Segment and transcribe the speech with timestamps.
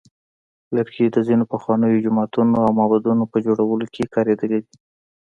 [0.75, 4.71] لرګي د ځینو پخوانیو جوماتونو او معبدونو په جوړولو کې کارېدلی دی.